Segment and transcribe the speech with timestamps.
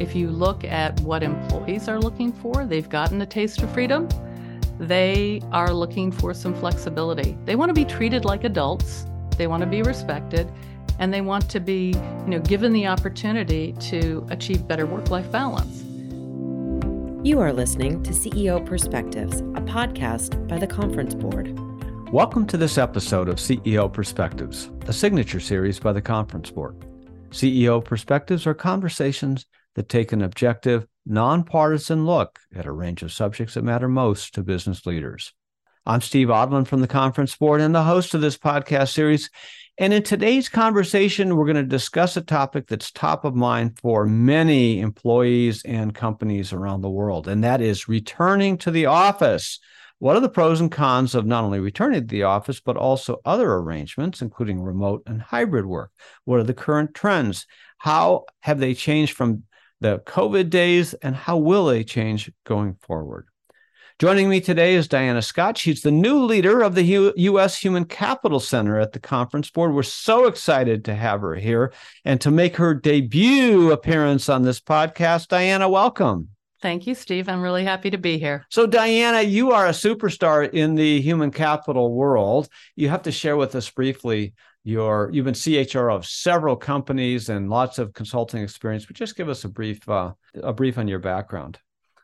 [0.00, 4.08] if you look at what employees are looking for, they've gotten a taste of freedom.
[4.78, 7.36] They are looking for some flexibility.
[7.44, 9.04] They want to be treated like adults,
[9.36, 10.50] they want to be respected,
[10.98, 11.90] and they want to be,
[12.24, 15.82] you know, given the opportunity to achieve better work-life balance.
[17.22, 21.58] You are listening to CEO Perspectives, a podcast by the Conference Board.
[22.10, 26.74] Welcome to this episode of CEO Perspectives, a signature series by the Conference Board.
[27.32, 29.44] CEO Perspectives are conversations
[29.80, 34.42] that take an objective, nonpartisan look at a range of subjects that matter most to
[34.42, 35.32] business leaders.
[35.86, 39.30] I'm Steve Odland from the Conference Board and the host of this podcast series.
[39.78, 44.04] And in today's conversation, we're going to discuss a topic that's top of mind for
[44.04, 49.60] many employees and companies around the world, and that is returning to the office.
[49.98, 53.22] What are the pros and cons of not only returning to the office, but also
[53.24, 55.90] other arrangements, including remote and hybrid work?
[56.26, 57.46] What are the current trends?
[57.78, 59.44] How have they changed from
[59.80, 63.26] the COVID days, and how will they change going forward?
[63.98, 65.58] Joining me today is Diana Scott.
[65.58, 67.58] She's the new leader of the U- U.S.
[67.58, 69.74] Human Capital Center at the conference board.
[69.74, 71.74] We're so excited to have her here
[72.06, 75.28] and to make her debut appearance on this podcast.
[75.28, 76.30] Diana, welcome.
[76.62, 77.28] Thank you, Steve.
[77.28, 78.46] I'm really happy to be here.
[78.50, 82.48] So, Diana, you are a superstar in the human capital world.
[82.76, 84.32] You have to share with us briefly
[84.64, 89.28] you're you've been CHRO of several companies and lots of consulting experience, but just give
[89.28, 91.58] us a brief uh, a brief on your background.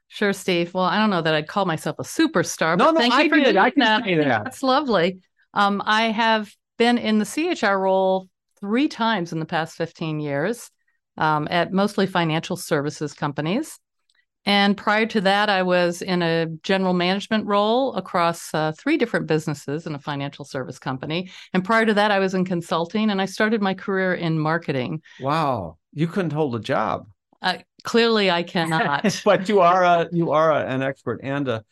[0.08, 0.72] Sure, Steve.
[0.72, 2.78] Well, I don't know that I'd call myself a superstar.
[2.78, 3.44] No, but no, thank I you for did.
[3.44, 4.04] doing I can that.
[4.04, 4.44] say that.
[4.44, 5.18] That's lovely.
[5.52, 8.28] Um, I have been in the CHR role
[8.60, 10.70] three times in the past 15 years
[11.16, 13.78] um, at mostly financial services companies.
[14.46, 19.26] And prior to that, I was in a general management role across uh, three different
[19.26, 21.30] businesses in a financial service company.
[21.52, 25.02] And prior to that, I was in consulting and I started my career in marketing.
[25.20, 27.08] Wow, you couldn't hold a job.
[27.42, 29.20] Uh, clearly, I cannot.
[29.24, 31.64] but you are a you are a, an expert and a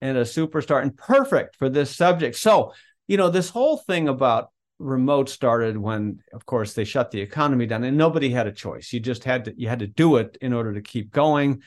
[0.00, 2.36] and a superstar and perfect for this subject.
[2.36, 2.72] So
[3.06, 4.48] you know this whole thing about
[4.78, 8.92] remote started when of course they shut the economy down and nobody had a choice
[8.92, 11.62] you just had to you had to do it in order to keep going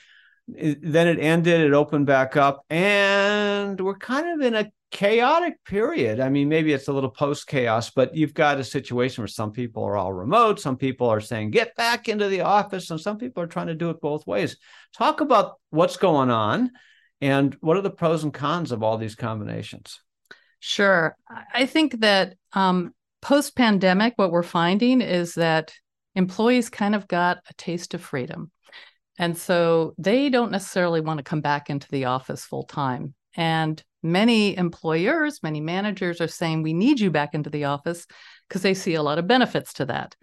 [0.47, 6.19] then it ended, it opened back up, and we're kind of in a chaotic period.
[6.19, 9.51] I mean, maybe it's a little post chaos, but you've got a situation where some
[9.51, 13.17] people are all remote, some people are saying, get back into the office, and some
[13.17, 14.57] people are trying to do it both ways.
[14.95, 16.71] Talk about what's going on
[17.21, 19.99] and what are the pros and cons of all these combinations?
[20.59, 21.15] Sure.
[21.53, 25.73] I think that um, post pandemic, what we're finding is that
[26.15, 28.51] employees kind of got a taste of freedom.
[29.17, 33.13] And so they don't necessarily want to come back into the office full time.
[33.35, 38.05] And many employers, many managers are saying, we need you back into the office
[38.47, 40.15] because they see a lot of benefits to that.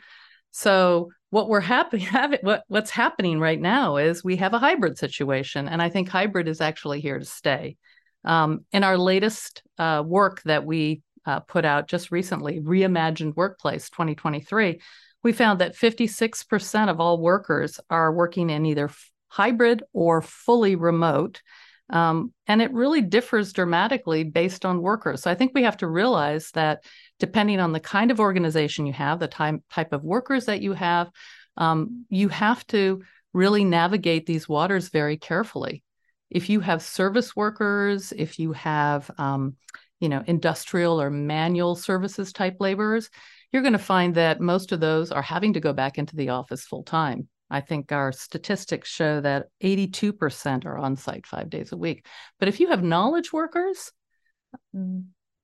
[0.51, 4.99] So what we're happy having what, what's happening right now is we have a hybrid
[4.99, 5.69] situation.
[5.69, 7.77] And I think hybrid is actually here to stay.
[8.25, 13.91] Um, in our latest uh, work that we uh, put out just recently, Reimagined Workplace
[13.91, 14.81] 2023,
[15.23, 18.91] we found that 56% of all workers are working in either
[19.29, 21.43] hybrid or fully remote.
[21.91, 25.23] Um, and it really differs dramatically based on workers.
[25.23, 26.85] So I think we have to realize that
[27.19, 30.73] depending on the kind of organization you have, the type, type of workers that you
[30.73, 31.11] have,
[31.57, 33.03] um, you have to
[33.33, 35.83] really navigate these waters very carefully.
[36.31, 39.57] If you have service workers, if you have um,
[40.01, 43.11] you know industrial or manual services type laborers,
[43.53, 46.31] you're going to find that most of those are having to go back into the
[46.31, 47.29] office full time.
[47.51, 52.07] I think our statistics show that 82% are on site five days a week.
[52.39, 53.93] But if you have knowledge workers,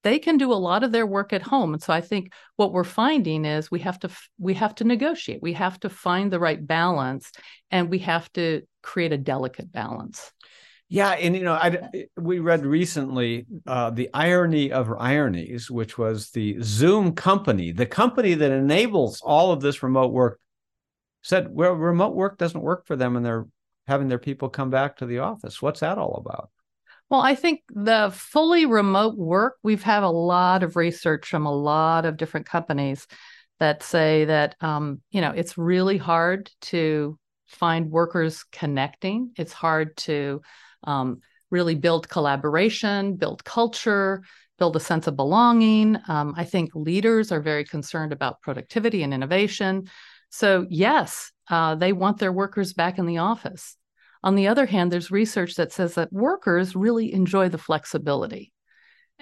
[0.04, 1.74] they can do a lot of their work at home.
[1.74, 5.42] And so I think what we're finding is we have to we have to negotiate.
[5.42, 7.30] We have to find the right balance
[7.70, 10.32] and we have to create a delicate balance.
[10.90, 16.30] Yeah, and you know, I we read recently uh, the irony of ironies, which was
[16.30, 20.40] the Zoom company, the company that enables all of this remote work,
[21.22, 23.46] said well, remote work doesn't work for them, and they're
[23.86, 25.60] having their people come back to the office.
[25.60, 26.50] What's that all about?
[27.10, 31.54] Well, I think the fully remote work, we've had a lot of research from a
[31.54, 33.06] lot of different companies
[33.60, 39.32] that say that um, you know it's really hard to find workers connecting.
[39.36, 40.40] It's hard to
[40.84, 41.20] um,
[41.50, 44.22] really build collaboration, build culture,
[44.58, 45.96] build a sense of belonging.
[46.08, 49.88] Um, I think leaders are very concerned about productivity and innovation.
[50.30, 53.76] So, yes, uh, they want their workers back in the office.
[54.22, 58.52] On the other hand, there's research that says that workers really enjoy the flexibility.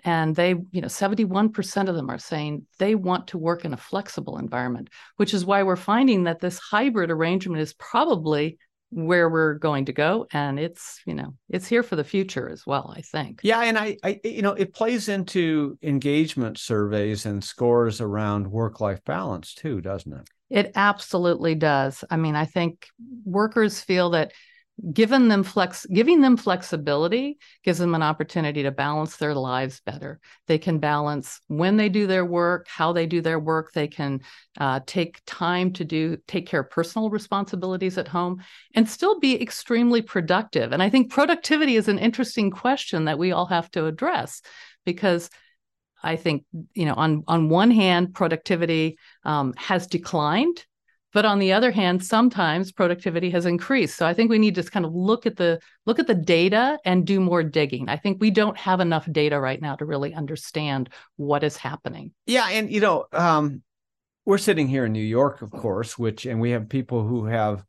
[0.05, 3.79] And they, you know, 71% of them are saying they want to work in a
[3.79, 8.59] flexible environment, which is why we're finding that this hybrid arrangement is probably
[8.91, 12.67] where we're going to go and it's you know it's here for the future as
[12.67, 13.41] well i think.
[13.43, 18.81] Yeah and i, I you know it plays into engagement surveys and scores around work
[18.81, 20.29] life balance too doesn't it?
[20.49, 22.05] It absolutely does.
[22.11, 22.87] I mean i think
[23.25, 24.33] workers feel that
[24.93, 30.21] given them flex giving them flexibility gives them an opportunity to balance their lives better.
[30.47, 33.73] They can balance when they do their work how they do their work.
[33.73, 34.21] They can
[34.59, 38.43] uh, take time to do take care of personal responsibilities at home
[38.75, 40.73] and still be extremely productive.
[40.73, 44.43] And i think productivity is an interesting question that we all have to address
[44.85, 45.31] because
[46.03, 46.45] I think
[46.75, 50.65] you know on on one hand productivity um, has declined
[51.13, 53.97] but on the other hand sometimes productivity has increased.
[53.97, 56.79] So i think we need to kind of look at the look at the data
[56.85, 57.89] and do more digging.
[57.89, 62.13] I think we don't have enough data right now to really understand what is happening.
[62.27, 63.63] Yeah and you know um,
[64.25, 67.65] we're sitting here in new york of course which and we have people who have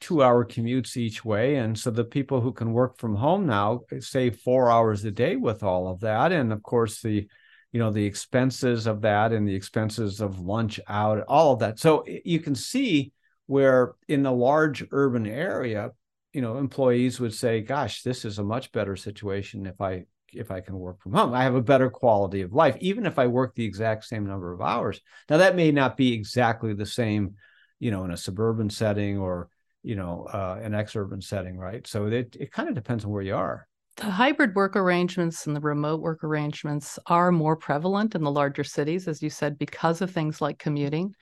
[0.00, 1.56] two hour commutes each way.
[1.56, 5.36] And so the people who can work from home now save four hours a day
[5.36, 6.32] with all of that.
[6.32, 7.28] And of course the
[7.72, 11.78] you know the expenses of that and the expenses of lunch out all of that.
[11.78, 13.12] So you can see
[13.46, 15.90] where in the large urban area
[16.32, 20.52] you know employees would say gosh this is a much better situation if i if
[20.52, 21.34] i can work from home.
[21.34, 24.52] I have a better quality of life even if i work the exact same number
[24.52, 25.00] of hours.
[25.28, 27.34] Now that may not be exactly the same
[27.78, 29.48] you know in a suburban setting or
[29.82, 31.86] you know uh, an exurban setting right?
[31.86, 33.66] So it, it kind of depends on where you are
[34.00, 38.64] the hybrid work arrangements and the remote work arrangements are more prevalent in the larger
[38.64, 41.14] cities, as you said, because of things like commuting.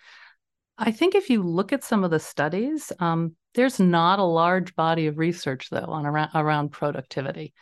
[0.78, 4.76] I think if you look at some of the studies, um, there's not a large
[4.76, 7.52] body of research though on around, around productivity,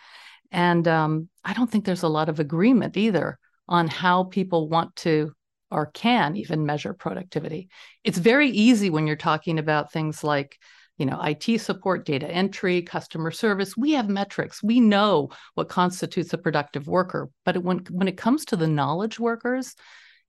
[0.52, 4.94] and um, I don't think there's a lot of agreement either on how people want
[4.96, 5.32] to
[5.70, 7.68] or can even measure productivity.
[8.04, 10.58] It's very easy when you're talking about things like
[10.96, 13.76] you know IT support, data entry, customer service.
[13.76, 14.62] We have metrics.
[14.62, 17.30] We know what constitutes a productive worker.
[17.44, 19.74] But when when it comes to the knowledge workers,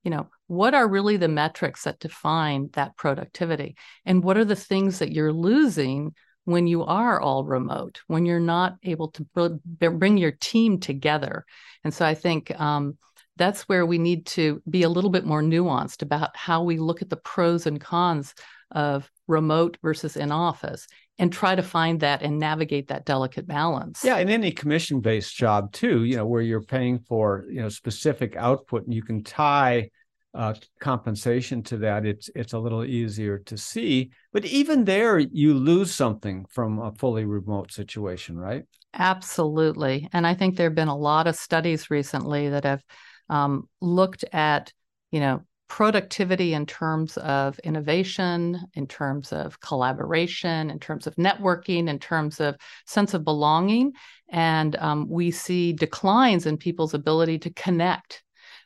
[0.04, 3.76] you know, what are really the metrics that define that productivity?
[4.06, 6.14] And what are the things that you're losing
[6.46, 11.46] when you are all remote, when you're not able to bring your team together?
[11.84, 12.98] And so I think um,
[13.38, 17.02] that's where we need to be a little bit more nuanced about how we look
[17.02, 18.34] at the pros and cons
[18.72, 20.88] of remote versus in office
[21.20, 24.04] and try to find that and navigate that delicate balance.
[24.04, 27.70] Yeah, in any commission based job too, you know, where you're paying for, you know,
[27.70, 29.90] specific output and you can tie
[30.38, 34.12] uh, compensation to that, it's it's a little easier to see.
[34.32, 38.64] But even there, you lose something from a fully remote situation, right?
[38.94, 42.84] Absolutely, and I think there have been a lot of studies recently that have
[43.30, 44.72] um, looked at,
[45.12, 51.90] you know, productivity in terms of innovation, in terms of collaboration, in terms of networking,
[51.90, 52.56] in terms of
[52.86, 53.92] sense of belonging.
[54.30, 58.24] And um, we see declines in people's ability to connect.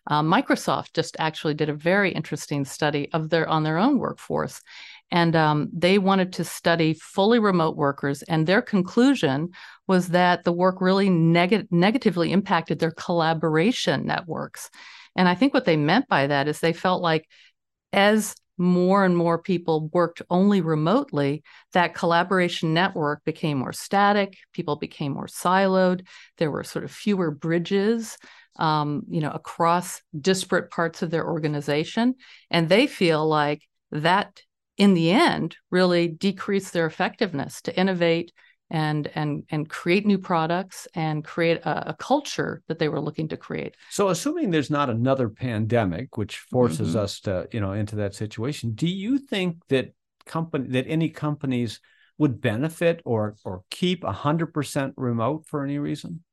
[0.07, 4.61] Uh, Microsoft just actually did a very interesting study of their on their own workforce,
[5.11, 8.23] and um, they wanted to study fully remote workers.
[8.23, 9.49] And their conclusion
[9.87, 14.71] was that the work really neg- negatively impacted their collaboration networks.
[15.15, 17.27] And I think what they meant by that is they felt like
[17.93, 21.43] as more and more people worked only remotely,
[21.73, 24.37] that collaboration network became more static.
[24.53, 26.05] People became more siloed.
[26.37, 28.17] There were sort of fewer bridges,
[28.57, 32.15] um, you know, across disparate parts of their organization,
[32.51, 34.41] and they feel like that,
[34.77, 38.31] in the end, really decreased their effectiveness to innovate
[38.71, 43.27] and and and create new products and create a, a, culture that they were looking
[43.27, 43.75] to create.
[43.89, 46.99] So, assuming there's not another pandemic, which forces mm-hmm.
[46.99, 49.93] us to you know into that situation, do you think that
[50.25, 51.81] company that any companies
[52.17, 56.23] would benefit or or keep hundred percent remote for any reason?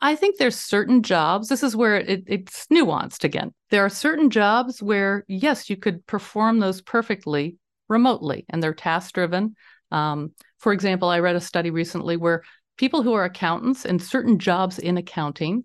[0.00, 1.48] I think there's certain jobs.
[1.48, 3.52] This is where it, it's nuanced again.
[3.68, 9.12] There are certain jobs where yes, you could perform those perfectly remotely, and they're task
[9.12, 9.56] driven.
[9.90, 12.42] Um, for example, I read a study recently where
[12.76, 15.64] people who are accountants and certain jobs in accounting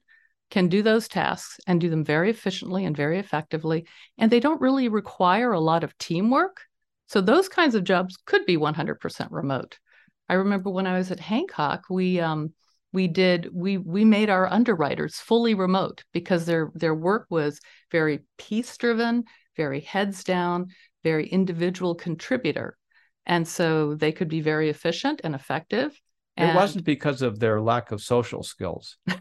[0.52, 3.86] can do those tasks and do them very efficiently and very effectively.
[4.18, 6.62] And they don't really require a lot of teamwork.
[7.08, 9.80] So those kinds of jobs could be 100% remote.
[10.28, 12.54] I remember when I was at Hancock, we um,
[12.94, 17.60] we did we we made our underwriters fully remote because their their work was
[17.92, 20.68] very piece driven, very heads down,
[21.04, 22.78] very individual contributor.
[23.26, 26.00] And so they could be very efficient and effective.
[26.38, 26.52] And...
[26.52, 28.98] It wasn't because of their lack of social skills.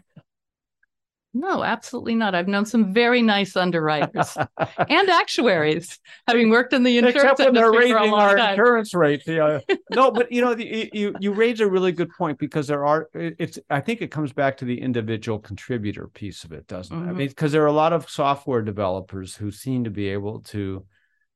[1.37, 2.33] No, absolutely not.
[2.33, 7.53] I've known some very nice underwriters and actuaries, having worked in the insurance Except when
[7.53, 8.49] they're industry for a raising our time.
[8.51, 9.23] insurance rate.
[9.27, 9.59] Yeah.
[9.91, 13.09] no, but you know, the, you you raise a really good point because there are.
[13.13, 13.59] It's.
[13.69, 17.01] I think it comes back to the individual contributor piece of it, doesn't it?
[17.01, 17.17] I Mhm.
[17.17, 20.85] mean, because there are a lot of software developers who seem to be able to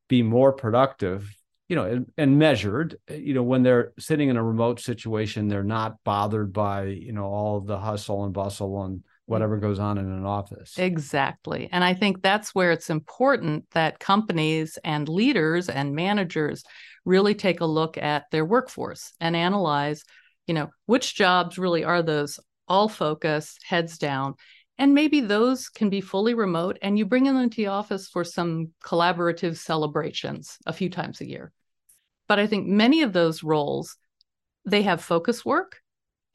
[0.07, 1.35] be more productive.
[1.69, 2.97] You know, and, and measured.
[3.07, 7.13] Eh, you know, when they're sitting in a remote situation, they're not bothered by you
[7.13, 9.03] know all the hustle and bustle and mm.
[9.25, 10.77] whatever goes on in an office.
[10.77, 11.69] Exactly.
[11.71, 16.63] And I think that's where it's important that companies and leaders and managers
[17.05, 20.03] really take a look at their workforce and analyze,
[20.47, 24.35] you know, which jobs really are those all focus, heads down.
[24.77, 28.23] And maybe those can be fully remote and you bring them into the office for
[28.23, 31.51] some collaborative celebrations a few times a year.
[32.29, 33.97] But I think many of those roles,
[34.63, 35.81] they have focus work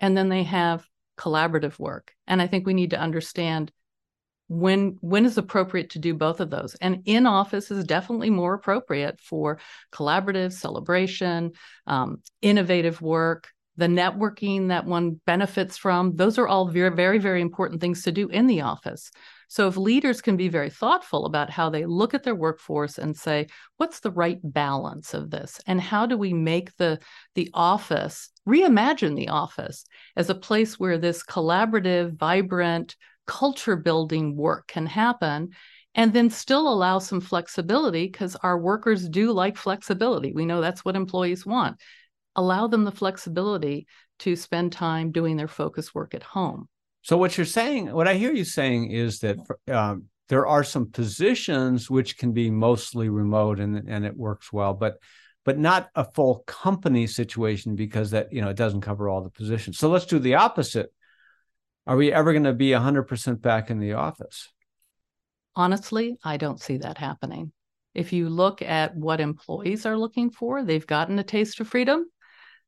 [0.00, 0.86] and then they have
[1.16, 2.12] collaborative work.
[2.26, 3.72] And I think we need to understand
[4.48, 6.74] when when is appropriate to do both of those.
[6.74, 9.58] And in office is definitely more appropriate for
[9.90, 11.52] collaborative celebration
[11.86, 16.14] um, innovative work the networking that one benefits from.
[16.14, 19.10] Those are all very very very important things to do in the office
[19.48, 23.16] so if leaders can be very thoughtful about how they look at their workforce and
[23.16, 23.46] say
[23.76, 26.98] what's the right balance of this and how do we make the
[27.34, 29.84] the office reimagine the office
[30.16, 32.96] as a place where this collaborative vibrant
[33.26, 35.50] culture building work can happen
[35.94, 40.32] and then still allow some flexibility because our workers do like flexibility.
[40.32, 41.80] We know that's what employees want.
[42.36, 43.86] Allow them the flexibility
[44.20, 46.68] to spend time doing their focus work at home.
[47.04, 49.36] So what you're saying, what I hear you saying is that
[49.70, 54.72] um, there are some positions which can be mostly remote and and it works well,
[54.72, 54.96] but
[55.44, 59.30] but not a full company situation because that you know it doesn't cover all the
[59.30, 59.78] positions.
[59.78, 60.90] So let's do the opposite.
[61.86, 64.50] Are we ever going to be 100% back in the office?
[65.54, 67.52] Honestly, I don't see that happening.
[67.92, 72.06] If you look at what employees are looking for, they've gotten a taste of freedom.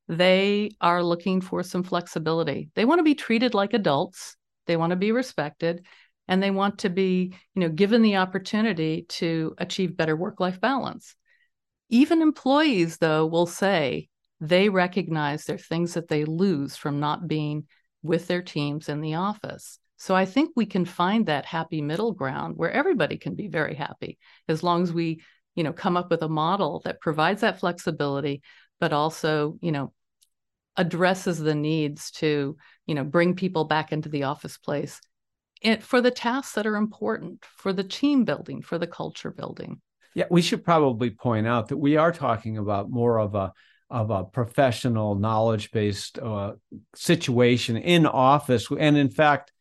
[0.09, 2.71] They are looking for some flexibility.
[2.75, 4.37] They want to be treated like adults.
[4.67, 5.87] They want to be respected
[6.29, 11.15] and they want to be, you know, given the opportunity to achieve better work-life balance.
[11.89, 14.09] Even employees though will say
[14.41, 17.67] they recognize there are things that they lose from not being
[18.03, 19.79] with their teams in the office.
[19.97, 23.75] So I think we can find that happy middle ground where everybody can be very
[23.75, 25.23] happy as long as we,
[25.55, 28.43] you know, come up with a model that provides that flexibility,
[28.79, 29.93] but also, you know,
[30.76, 32.56] addresses the needs to,
[32.87, 35.00] you know, bring people back into the office place.
[35.62, 39.80] It, for the tasks that are important, for the team building, for the culture building.
[40.14, 43.52] Yeah, we should probably point out that we are talking about more of a
[43.88, 46.54] of a professional knowledge based uh,
[46.95, 48.68] situation in office.
[48.76, 49.52] And in fact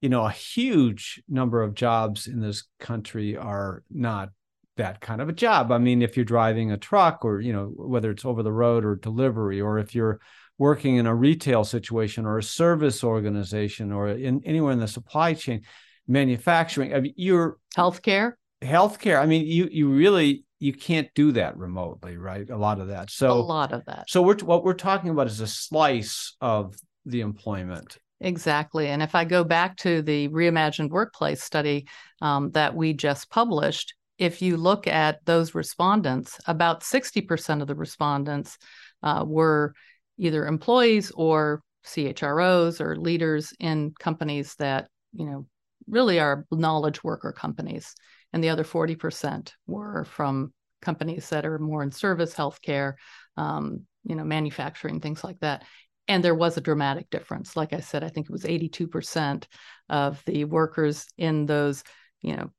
[0.00, 4.30] you know a huge number of jobs in this country are not
[4.76, 5.70] that kind of a job.
[5.70, 8.84] I mean if you're driving a truck or you know whether it's over the road
[8.84, 10.20] or delivery or if you're
[10.60, 15.34] working in a retail situation or a service organization or in anywhere in the supply
[15.34, 15.62] chain
[16.06, 21.56] manufacturing I mean, you're healthcare healthcare i mean you you really you can't do that
[21.56, 22.48] remotely, right?
[22.50, 23.10] A lot of that.
[23.10, 24.08] So a lot of that.
[24.08, 26.76] So we're what we're talking about is a slice of
[27.06, 27.98] the employment.
[28.20, 28.88] Exactly.
[28.88, 31.88] And if I go back to the reimagined workplace study
[32.20, 37.74] um, that we just published, if you look at those respondents, about 60% of the
[37.74, 38.58] respondents
[39.02, 39.72] uh, were
[40.20, 45.46] either employees or CHROs or leaders in companies that, you know,
[45.88, 47.94] really are knowledge worker companies.
[48.32, 52.94] And the other 40% were from companies that are more in service healthcare
[53.36, 55.64] um, you know manufacturing things like that.
[56.08, 57.56] And there was a dramatic difference.
[57.56, 59.44] Like i said i think it was 82%
[59.88, 61.82] of the workers in those
[62.22, 62.50] you know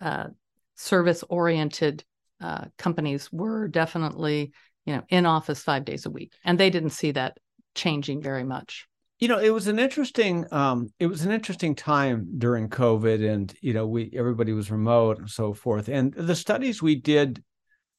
[0.00, 0.28] uh,
[0.76, 2.04] service oriented
[2.40, 4.52] uh, companies were definitely
[4.86, 6.32] you know in office five days a week.
[6.44, 7.38] And they didn't see that
[7.74, 8.86] changing very much.
[9.18, 13.52] You know it was an interesting um, it was an interesting time during covid and
[13.60, 15.88] you know we everybody was remote and so forth.
[15.88, 17.42] And the studies we did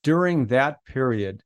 [0.03, 1.43] during that period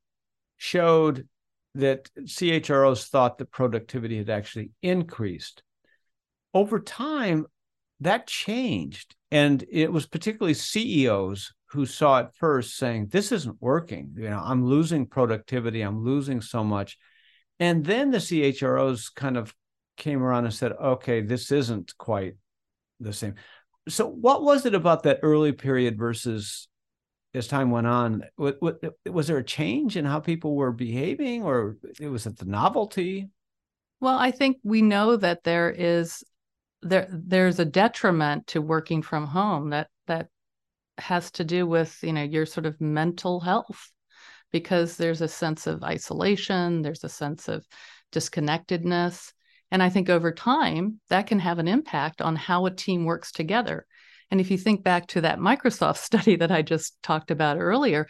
[0.57, 1.27] showed
[1.75, 5.63] that chros thought that productivity had actually increased.
[6.53, 7.45] Over time
[8.01, 14.11] that changed and it was particularly ceos who saw it first saying this isn't working
[14.17, 16.97] you know i'm losing productivity i'm losing so much
[17.61, 19.53] and then the chros kind of
[20.01, 22.33] came around and said, okay, this isn't quite
[22.99, 23.35] the same.
[23.87, 26.67] So, what was it about that early period versus
[27.35, 28.23] as time went on?
[28.37, 33.29] Was there a change in how people were behaving, or was it the novelty?
[33.99, 36.23] Well, I think we know that there is
[36.81, 40.27] there there's a detriment to working from home that that
[40.97, 43.91] has to do with you know your sort of mental health
[44.51, 47.65] because there's a sense of isolation there's a sense of
[48.11, 49.31] disconnectedness.
[49.71, 53.31] And i think over time that can have an impact on how a team works
[53.31, 53.85] together.
[54.29, 58.07] And if you think back to that microsoft study that i just talked about earlier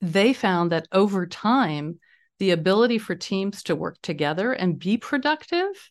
[0.00, 1.98] they found that over time
[2.38, 5.90] the ability for teams to work together and be productive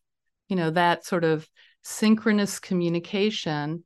[0.50, 1.48] you know that sort of
[1.84, 3.84] synchronous communication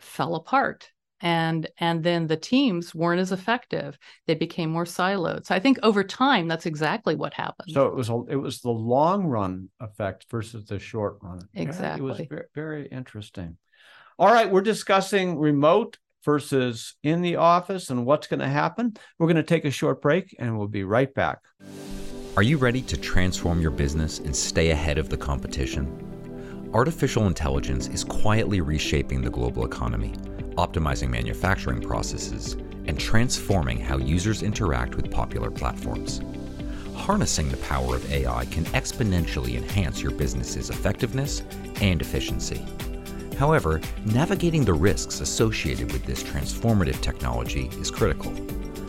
[0.00, 0.90] fell apart.
[1.20, 3.98] And and then the teams weren't as effective.
[4.28, 5.46] They became more siloed.
[5.46, 7.72] So i think over time that's exactly what happened.
[7.72, 11.40] So it was a, it was the long run effect versus the short run.
[11.54, 13.56] Exactly it was very, very interesting.
[14.16, 18.94] All right we're discussing remote versus in the office and what's going to happen.
[19.18, 21.38] We're going to take a short break and we'll be right back.
[22.36, 26.17] Are you ready to transform your business and stay ahead of the competition
[26.72, 30.14] artificial intelligence is quietly reshaping the global economy
[30.58, 32.54] optimizing manufacturing processes,
[32.86, 36.20] and transforming how users interact with popular platforms.
[36.94, 41.42] Harnessing the power of AI can exponentially enhance your business's effectiveness
[41.80, 42.66] and efficiency.
[43.38, 48.32] However, navigating the risks associated with this transformative technology is critical.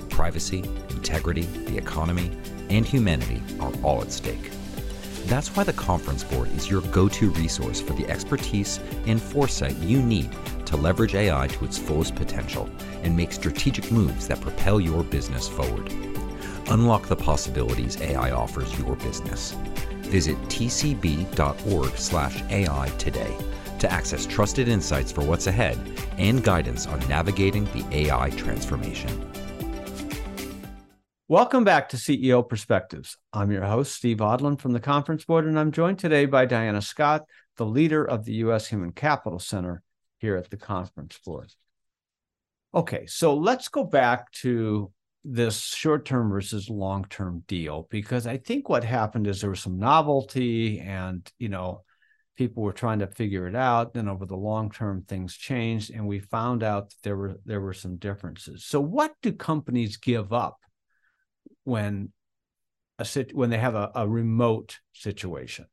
[0.09, 2.31] Privacy, integrity, the economy,
[2.71, 4.49] and humanity are all at stake.
[5.29, 9.75] That's why the Conference Board is your go to resource for the expertise and foresight
[9.77, 12.67] you need to leverage AI to its fullest potential
[13.03, 15.93] and make strategic moves that propel your business forward.
[16.69, 19.51] Unlock the possibilities AI offers your business.
[20.01, 21.29] Visit tcb.org/ai
[22.97, 23.37] today
[23.77, 25.77] to access trusted insights for what's ahead
[26.17, 29.29] and guidance on navigating the AI transformation.
[31.29, 33.15] Welcome back to CEO Perspectives.
[33.31, 36.81] I'm your host, Steve Odland from the Conference Board, and I'm joined today by Diana
[36.81, 37.21] Scott,
[37.55, 38.65] the leader of the U.S.
[38.65, 39.83] Human Capital Center
[40.17, 41.53] here at the Conference Board.
[42.73, 44.91] Okay, so let's go back to
[45.23, 49.59] this short term versus long term deal because I think what happened is there was
[49.59, 51.83] some novelty and, you know,
[52.37, 56.07] people were trying to figure it out then over the long term things changed and
[56.07, 60.31] we found out that there were there were some differences so what do companies give
[60.31, 60.55] up
[61.69, 62.11] when
[62.97, 65.65] a sit when they have a, a remote situation?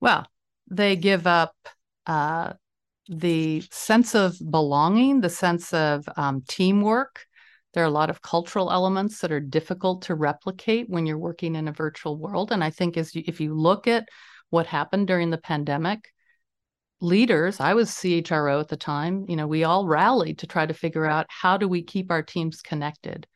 [0.00, 0.26] Well,
[0.70, 1.54] they give up
[2.06, 2.54] uh,
[3.08, 7.26] the sense of belonging, the sense of um, teamwork.
[7.74, 11.56] There are a lot of cultural elements that are difficult to replicate when you're working
[11.56, 12.52] in a virtual world.
[12.52, 14.08] And I think as you, if you look at
[14.50, 16.12] what happened during the pandemic,
[17.00, 20.74] leaders, I was CHRO at the time, you know, we all rallied to try to
[20.74, 23.26] figure out how do we keep our teams connected?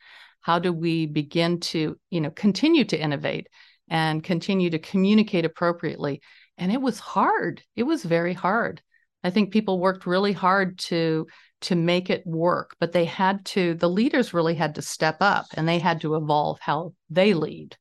[0.46, 3.48] How do we begin to you know continue to innovate
[3.90, 6.20] and continue to communicate appropriately?
[6.56, 7.64] And it was hard.
[7.74, 8.80] It was very hard.
[9.24, 11.26] I think people worked really hard to
[11.62, 15.46] to make it work but they had to the leaders really had to step up
[15.54, 17.76] and they had to evolve how they lead.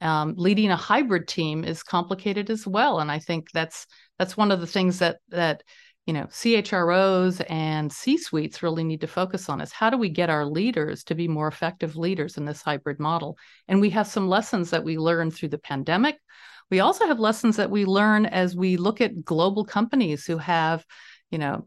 [0.00, 3.00] Um, leading a hybrid team is complicated as well.
[3.00, 3.86] And i think that's
[4.18, 5.62] that's one of the things that that
[6.08, 10.08] you know chros and c suites really need to focus on is how do we
[10.08, 13.36] get our leaders to be more effective leaders in this hybrid model?
[13.68, 16.16] And we have some lessons that we learned through the pandemic.
[16.70, 20.82] We also have lessons that we learn as we look at global companies who have
[21.30, 21.66] you know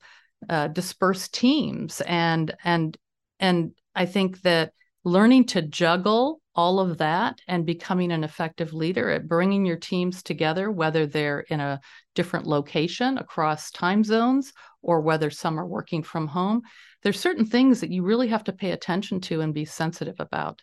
[0.50, 2.02] uh, dispersed teams.
[2.02, 2.98] And and
[3.40, 4.72] and i think that
[5.04, 10.22] learning to juggle all of that and becoming an effective leader at bringing your teams
[10.22, 11.80] together, whether they're in a
[12.16, 16.62] different location across time zones or whether some are working from home,
[17.04, 20.62] there's certain things that you really have to pay attention to and be sensitive about.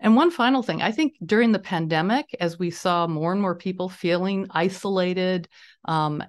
[0.00, 3.54] And one final thing, I think during the pandemic, as we saw more and more
[3.54, 5.48] people feeling isolated,
[5.84, 6.22] um,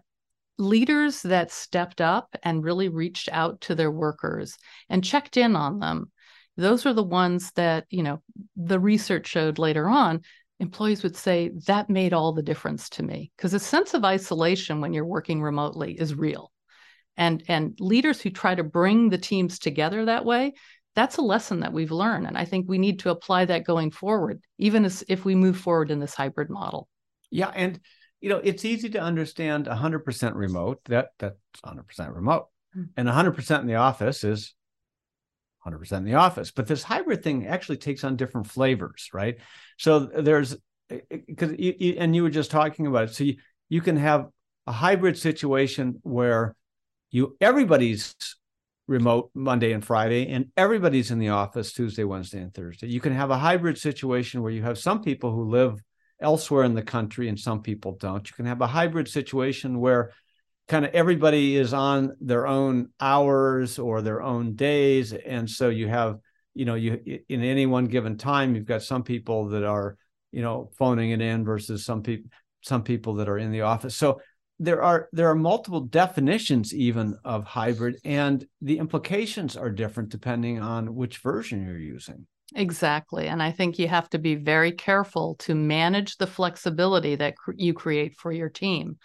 [0.57, 4.57] leaders that stepped up and really reached out to their workers
[4.89, 6.11] and checked in on them
[6.57, 8.21] those are the ones that you know
[8.55, 10.21] the research showed later on
[10.59, 13.29] employees would say that made all the difference to me.
[13.35, 16.51] Because a sense of isolation when you're working remotely is real.
[17.17, 20.53] And and leaders who try to bring the teams together that way
[20.95, 23.91] that's a lesson that we've learned and i think we need to apply that going
[23.91, 26.87] forward even as if we move forward in this hybrid model.
[27.31, 27.79] Yeah and
[28.21, 32.47] you know it's easy to understand 100% remote that that's 100% remote.
[32.75, 33.07] Mm-hmm.
[33.07, 34.53] and 100% in the office is
[35.65, 36.51] 100% in the office.
[36.51, 39.37] But this hybrid thing actually takes on different flavors, right?
[39.77, 40.55] So there's
[40.89, 43.15] eh, eh, because you, you, and you were just talking about it.
[43.15, 43.37] So you,
[43.69, 44.27] you can have
[44.67, 46.55] a hybrid situation where
[47.11, 48.15] you everybody's
[48.87, 52.87] remote Monday and Friday, and everybody's in the office Tuesday, Wednesday, and Thursday.
[52.87, 55.81] You can have a hybrid situation where you have some people who live
[56.21, 58.27] elsewhere in the country and some people don't.
[58.29, 60.11] You can have a hybrid situation where
[60.67, 65.87] kind of everybody is on their own hours or their own days and so you
[65.87, 66.17] have
[66.53, 69.97] you know you in any one given time you've got some people that are
[70.31, 72.29] you know phoning it in versus some people
[72.65, 73.95] some people that are in the office.
[73.95, 74.19] So
[74.57, 80.59] there are there are multiple definitions even of hybrid and the implications are different depending
[80.59, 82.25] on which version you're using.
[82.55, 87.35] Exactly and i think you have to be very careful to manage the flexibility that
[87.35, 88.97] cr- you create for your team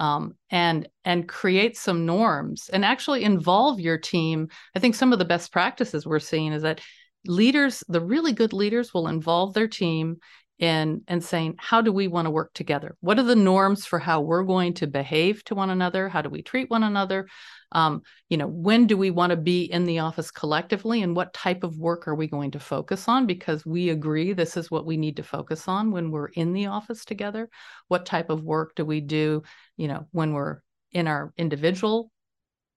[0.00, 4.48] um, and and create some norms and actually involve your team.
[4.74, 6.80] I think some of the best practices we're seeing is that
[7.26, 10.18] leaders the really good leaders will involve their team
[10.58, 12.96] in and saying how do we want to work together?
[13.00, 16.08] What are the norms for how we're going to behave to one another?
[16.08, 17.28] How do we treat one another?
[17.70, 21.34] Um, you know when do we want to be in the office collectively and what
[21.34, 23.26] type of work are we going to focus on?
[23.26, 26.66] Because we agree this is what we need to focus on when we're in the
[26.66, 27.48] office together.
[27.88, 29.42] What type of work do we do
[29.76, 30.60] you know when we're
[30.92, 32.10] in our individual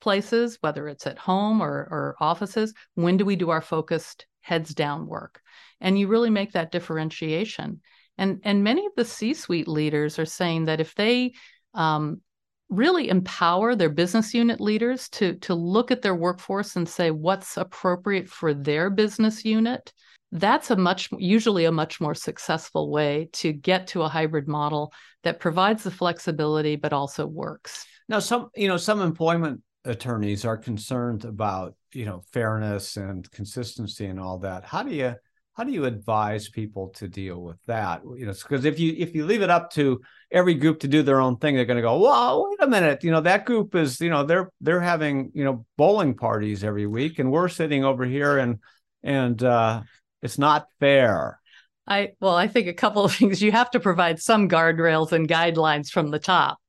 [0.02, 2.74] places whether it's at home or, or offices?
[2.96, 5.42] When do we do our focused heads down work.
[5.80, 7.82] And you really make that differentiation.
[8.18, 11.34] And and many of the c suite leaders are saying that if they
[11.74, 12.22] um,
[12.70, 17.58] really empower their business unit leaders to to look at their workforce and say what's
[17.58, 19.92] appropriate for their business unit
[20.32, 24.94] that's a much usually a much more successful way to get to a hybrid model
[25.24, 27.86] that provides the flexibility but also works.
[28.08, 34.06] Now some you know some employment attorneys are concerned about you know fairness and consistency
[34.06, 35.16] and all that how do you
[35.54, 38.02] how do you advise people to deal with that?
[38.04, 40.02] You know because if you if you leave it up to
[40.32, 43.04] every group to do their own thing they're going to go well wait a minute
[43.04, 46.88] you know that group is you know they're they're having you know bowling parties every
[46.88, 48.60] week and we're sitting over here and
[49.04, 49.82] and uh
[50.22, 51.40] it's not fair.
[51.88, 55.28] I well i think a couple of things you have to provide some guardrails and
[55.28, 56.60] guidelines from the top.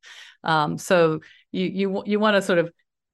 [0.45, 1.21] Um, so
[1.53, 2.73] you you you want to sort of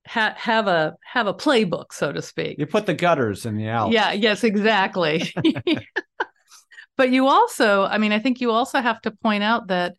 [0.09, 2.59] ha- have a have a playbook, so to speak.
[2.59, 3.95] You put the gutters in the alley.
[3.95, 4.13] Yeah.
[4.13, 4.45] Yes.
[4.45, 5.33] Exactly.
[6.97, 9.95] but you also, I mean, I think you also have to point out that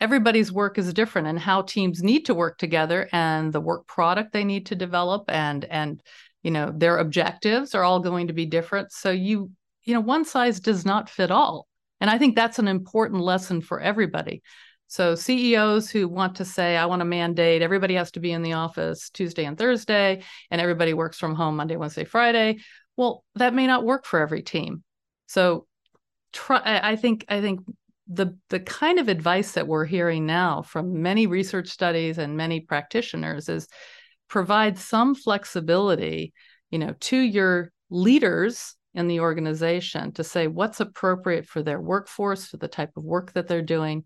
[0.00, 4.32] everybody's work is different and how teams need to work together and the work product
[4.32, 6.02] they need to develop and and
[6.42, 9.50] you know their objectives are all going to be different so you
[9.84, 11.66] you know one size does not fit all
[12.00, 14.42] and i think that's an important lesson for everybody
[14.94, 18.42] so CEOs who want to say, I want to mandate everybody has to be in
[18.42, 22.58] the office Tuesday and Thursday, and everybody works from home Monday, Wednesday, Friday.
[22.96, 24.84] Well, that may not work for every team.
[25.26, 25.66] So
[26.32, 27.62] try I think I think
[28.06, 32.60] the the kind of advice that we're hearing now from many research studies and many
[32.60, 33.66] practitioners is
[34.28, 36.32] provide some flexibility,
[36.70, 42.46] you know, to your leaders in the organization to say what's appropriate for their workforce,
[42.46, 44.04] for the type of work that they're doing,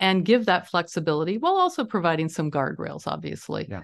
[0.00, 3.68] and give that flexibility while also providing some guardrails, obviously.
[3.70, 3.82] Yeah.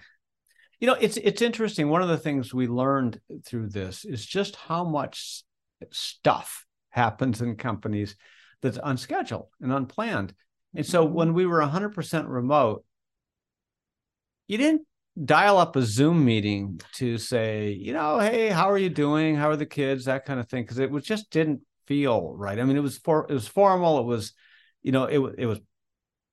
[0.81, 1.89] You know, it's it's interesting.
[1.89, 5.43] One of the things we learned through this is just how much
[5.91, 8.17] stuff happens in companies
[8.63, 10.35] that's unscheduled and unplanned.
[10.75, 12.85] And so when we were 100% remote,
[14.47, 14.83] you didn't
[15.23, 19.35] dial up a Zoom meeting to say, you know, hey, how are you doing?
[19.37, 20.05] How are the kids?
[20.05, 22.59] That kind of thing, because it was just didn't feel right.
[22.59, 23.99] I mean, it was for it was formal.
[24.01, 24.35] It was,
[24.83, 25.61] you know, it it was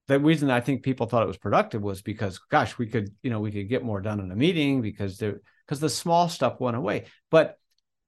[0.07, 3.29] the reason I think people thought it was productive was because, gosh, we could, you
[3.29, 6.59] know, we could get more done in a meeting because there, because the small stuff
[6.59, 7.05] went away.
[7.31, 7.57] But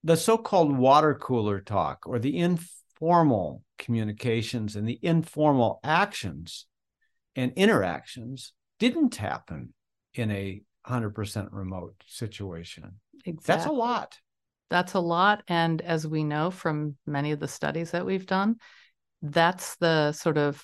[0.03, 6.67] the so-called water cooler talk or the informal communications and the informal actions
[7.36, 9.73] and interactions didn't happen
[10.13, 12.99] in a 100% remote situation.
[13.25, 13.43] Exactly.
[13.45, 14.17] That's a lot.
[14.69, 15.43] That's a lot.
[15.47, 18.58] And as we know from many of the studies that we've done,
[19.21, 20.63] that's the sort of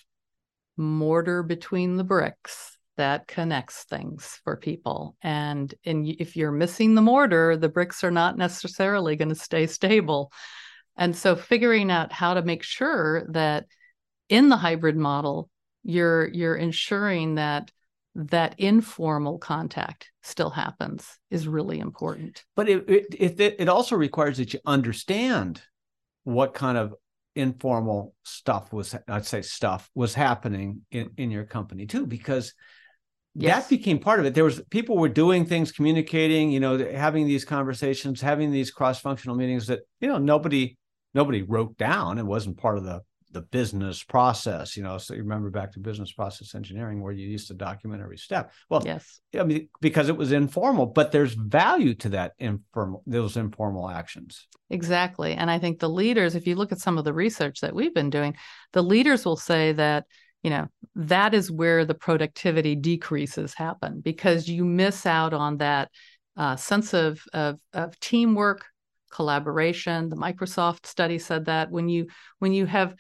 [0.78, 5.16] mortar between the bricks that connects things for people.
[5.22, 9.68] And, and if you're missing the mortar, the bricks are not necessarily going to stay
[9.68, 10.32] stable.
[10.98, 13.66] And so figuring out how to make sure that
[14.30, 15.50] in the hybrid model,
[15.84, 17.72] you're you're ensuring that
[18.16, 22.44] that informal contact still happens is really important.
[22.56, 23.06] But it, it,
[23.40, 25.62] it, it also requires that you understand
[26.24, 26.94] what kind of
[27.36, 32.54] informal stuff was i'd say stuff was happening in in your company too because
[33.36, 33.63] yes.
[33.63, 37.26] that became part of it there was people were doing things communicating you know having
[37.26, 40.78] these conversations having these cross functional meetings that you know nobody
[41.13, 45.22] nobody wrote down it wasn't part of the the business process you know so you
[45.22, 48.52] remember back to business process engineering where you used to document every step.
[48.70, 49.22] Well yes.
[49.38, 54.48] I mean because it was informal but there's value to that informal those informal actions.
[54.70, 55.34] Exactly.
[55.34, 57.94] And i think the leaders if you look at some of the research that we've
[57.94, 58.36] been doing
[58.74, 60.06] the leaders will say that
[60.44, 65.89] you know that is where the productivity decreases happen because you miss out on that
[66.38, 68.65] uh, sense of, of of teamwork
[69.12, 70.10] collaboration.
[70.10, 72.08] The microsoft study said that when you
[72.39, 72.96] when you have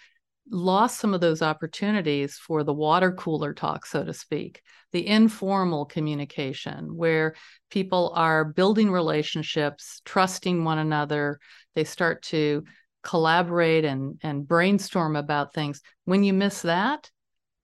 [0.49, 5.85] lost some of those opportunities for the water cooler talk, so to speak, the informal
[5.85, 7.35] communication where
[7.69, 11.39] people are building relationships, trusting one another.
[11.75, 12.63] They start to
[13.03, 15.81] collaborate and, and brainstorm about things.
[16.05, 17.09] When you miss that,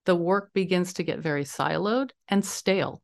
[0.06, 3.02] the work begins to get very siloed and stale.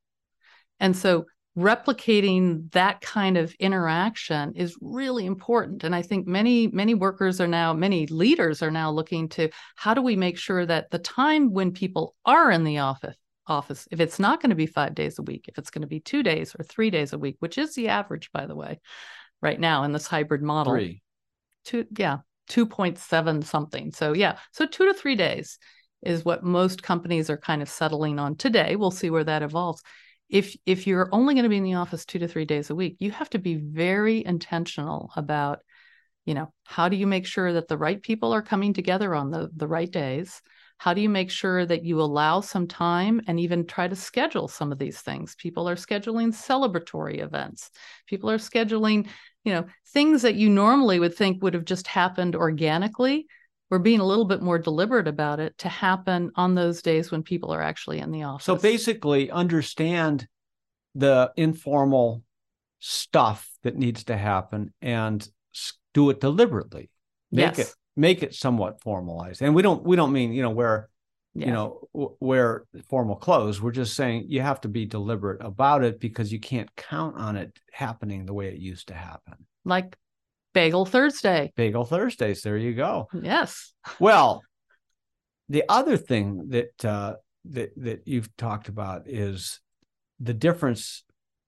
[0.80, 1.26] And so
[1.58, 5.84] replicating that kind of interaction is really important.
[5.84, 9.94] And i think many many workers are now many leaders are now looking to how
[9.94, 14.00] do we make sure that the time when people are in the office office if
[14.00, 16.24] it's not going to be 5 days a week if it's going to be 2
[16.24, 18.80] days or 3 days a week which is the average by the way
[19.44, 20.74] right now in this hybrid model.
[20.74, 21.02] 3
[21.66, 22.18] two yeah
[22.50, 23.92] 2.7 something.
[23.92, 25.60] So yeah so 2 to 3 days
[26.02, 28.76] is what most companies are kind of settling on today.
[28.76, 29.84] We'll see where that evolves
[30.34, 32.76] if if you're only going to be in the office 2 to 3 days a
[32.76, 35.60] week you have to be very intentional about
[36.26, 39.30] you know how do you make sure that the right people are coming together on
[39.30, 40.42] the the right days?
[40.78, 44.48] How do you make sure that you allow some time and even try to schedule
[44.48, 45.36] some of these things?
[45.36, 47.70] People are scheduling celebratory events.
[48.08, 49.08] People are scheduling
[49.44, 53.28] you know things that you normally would think would have just happened organically
[53.74, 57.24] we're being a little bit more deliberate about it to happen on those days when
[57.24, 58.46] people are actually in the office.
[58.46, 60.28] So basically, understand
[60.94, 62.22] the informal
[62.78, 65.28] stuff that needs to happen and
[65.96, 66.92] do it deliberately.
[67.32, 67.60] Make yes.
[67.70, 69.42] it make it somewhat formalized.
[69.42, 70.88] And we don't we don't mean you know where
[71.34, 71.48] yeah.
[71.48, 71.88] you know
[72.20, 73.60] wear formal clothes.
[73.60, 77.38] We're just saying you have to be deliberate about it because you can't count on
[77.38, 79.48] it happening the way it used to happen.
[79.66, 79.98] Like
[80.54, 81.52] Bagel Thursday.
[81.56, 82.42] Bagel Thursdays.
[82.42, 83.08] There you go.
[83.14, 83.74] Yes.
[84.00, 84.42] Well,
[85.50, 89.60] the other thing that uh, that that you've talked about is
[90.20, 91.04] the difference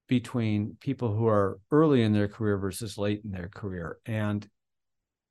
[0.07, 4.47] between people who are early in their career versus late in their career, and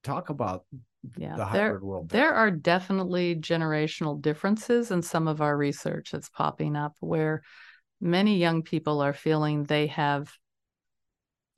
[0.03, 0.65] talk about
[1.17, 2.09] yeah, the hybrid there, world.
[2.09, 7.43] There are definitely generational differences in some of our research that's popping up where
[8.01, 10.33] many young people are feeling they have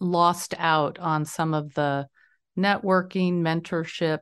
[0.00, 2.06] lost out on some of the
[2.59, 4.20] networking, mentorship,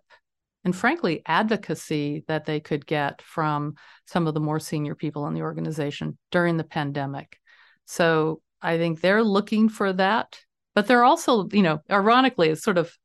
[0.64, 3.74] and frankly, advocacy that they could get from
[4.06, 7.38] some of the more senior people in the organization during the pandemic.
[7.84, 10.40] So I think they're looking for that,
[10.74, 12.96] but they're also, you know, ironically, it's sort of,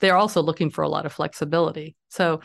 [0.00, 1.96] they're also looking for a lot of flexibility.
[2.10, 2.40] So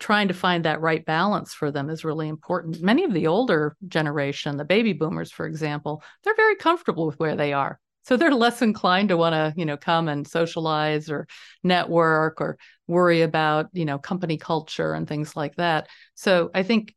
[0.00, 2.82] trying to find that right balance for them is really important.
[2.82, 7.36] Many of the older generation, the baby boomers, for example, they're very comfortable with where
[7.36, 11.26] they are so they're less inclined to want to you know come and socialize or
[11.62, 15.88] network or worry about you know company culture and things like that.
[16.14, 16.94] So i think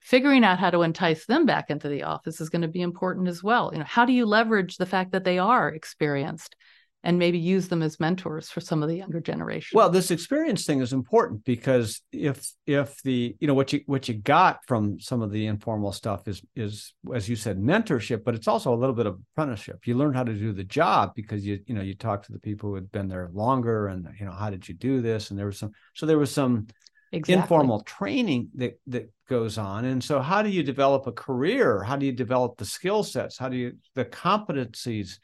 [0.00, 3.28] figuring out how to entice them back into the office is going to be important
[3.28, 3.70] as well.
[3.72, 6.56] You know how do you leverage the fact that they are experienced
[7.04, 9.76] and maybe use them as mentors for some of the younger generation.
[9.76, 14.08] Well, this experience thing is important because if if the you know what you what
[14.08, 18.34] you got from some of the informal stuff is is as you said mentorship, but
[18.34, 19.86] it's also a little bit of apprenticeship.
[19.86, 22.38] You learn how to do the job because you you know you talk to the
[22.38, 25.38] people who had been there longer and you know how did you do this and
[25.38, 26.66] there was some so there was some
[27.12, 27.34] exactly.
[27.34, 31.96] informal training that that goes on and so how do you develop a career how
[31.96, 35.18] do you develop the skill sets how do you the competencies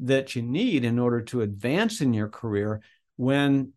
[0.00, 2.82] that you need in order to advance in your career
[3.16, 3.72] when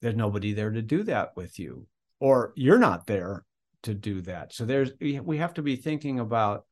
[0.00, 1.86] there's nobody there to do that with you
[2.20, 3.44] or you're not there
[3.82, 4.52] to do that.
[4.52, 6.64] So there's we have to be thinking about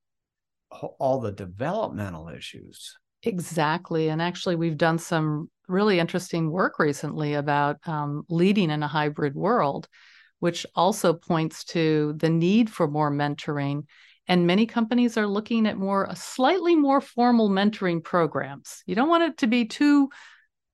[0.70, 2.96] all the developmental issues.
[3.22, 4.08] Exactly.
[4.08, 9.34] And actually we've done some really interesting work recently about um, leading in a hybrid
[9.34, 9.88] world
[10.42, 13.84] which also points to the need for more mentoring
[14.28, 18.82] and many companies are looking at more slightly more formal mentoring programs.
[18.86, 20.10] You don't want it to be too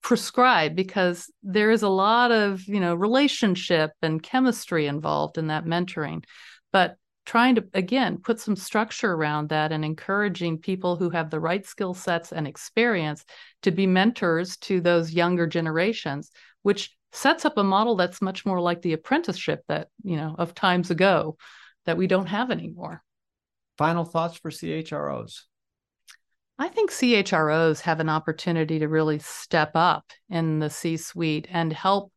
[0.02, 5.64] prescribed because there is a lot of, you know, relationship and chemistry involved in that
[5.64, 6.24] mentoring.
[6.72, 6.96] But
[7.28, 11.66] trying to again put some structure around that and encouraging people who have the right
[11.66, 13.22] skill sets and experience
[13.60, 16.30] to be mentors to those younger generations
[16.62, 20.54] which sets up a model that's much more like the apprenticeship that you know of
[20.54, 21.36] times ago
[21.84, 23.02] that we don't have anymore
[23.78, 25.44] Final thoughts for CHROs?
[26.58, 31.72] I think CHROs have an opportunity to really step up in the C suite and
[31.72, 32.12] help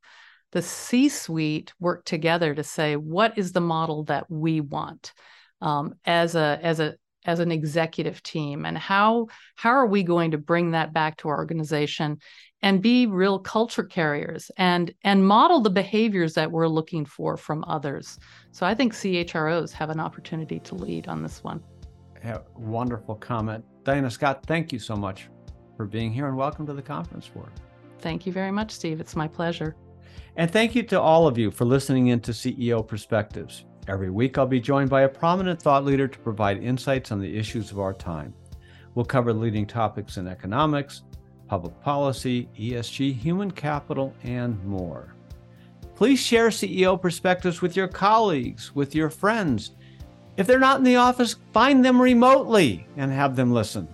[0.52, 5.14] the C suite work together to say, what is the model that we want
[5.62, 10.32] um, as a as a as an executive team and how how are we going
[10.32, 12.18] to bring that back to our organization
[12.64, 17.64] and be real culture carriers and and model the behaviors that we're looking for from
[17.68, 18.20] others.
[18.52, 21.64] So i think chros have an opportunity to lead on this one.
[22.24, 23.66] Yeah, wonderful comment.
[23.84, 25.30] Diana scott thank you so much
[25.78, 27.52] for being here and welcome to the conference board
[28.00, 29.00] thank you very much steve.
[29.00, 29.76] It's my pleasure.
[30.38, 33.66] And thank you to all of you for listening in to ceo perspectives.
[33.88, 37.38] Every week, I'll be joined by a prominent thought leader to provide insights on the
[37.38, 38.34] issues of our time.
[38.94, 41.04] We'll cover leading topics in economics,
[41.52, 45.14] public policy, ESG, human capital, and more.
[45.96, 49.72] Please share CEO perspectives with your colleagues, with your friends.
[50.38, 53.90] If they're not in the office, find them remotely and have them listen.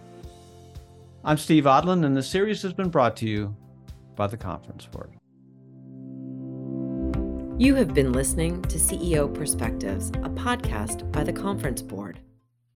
[1.25, 3.55] I'm Steve Odland, and the series has been brought to you
[4.15, 5.09] by the Conference Board.
[7.59, 12.19] You have been listening to CEO Perspectives, a podcast by the Conference Board.